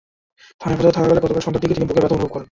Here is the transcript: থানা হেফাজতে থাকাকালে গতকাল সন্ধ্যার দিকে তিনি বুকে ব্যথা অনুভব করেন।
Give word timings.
থানা 0.59 0.71
হেফাজতে 0.75 0.95
থাকাকালে 0.97 1.23
গতকাল 1.23 1.43
সন্ধ্যার 1.45 1.63
দিকে 1.63 1.75
তিনি 1.77 1.87
বুকে 1.89 2.01
ব্যথা 2.03 2.15
অনুভব 2.15 2.29
করেন। 2.31 2.39